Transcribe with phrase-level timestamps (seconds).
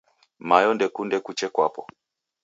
[0.49, 1.81] Mayo ndekunde kuche kwapo.